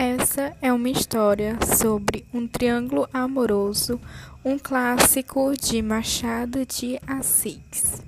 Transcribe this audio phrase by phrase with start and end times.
[0.00, 4.00] Essa é uma história sobre um triângulo amoroso,
[4.44, 8.00] um clássico de Machado de Assis.